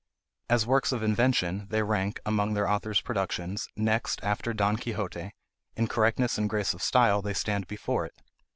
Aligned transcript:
As 0.49 0.65
works 0.65 0.91
of 0.91 1.03
invention, 1.03 1.67
they 1.69 1.83
rank, 1.83 2.19
among 2.25 2.55
their 2.55 2.67
author's 2.67 3.01
productions, 3.01 3.69
next 3.75 4.19
after 4.23 4.51
Don 4.51 4.75
Quixote; 4.77 5.31
in 5.75 5.87
correctness 5.87 6.39
and 6.39 6.49
grace 6.49 6.73
of 6.73 6.81
style 6.81 7.21
they 7.21 7.35
stand 7.35 7.67
before 7.67 8.07
it.... 8.07 8.15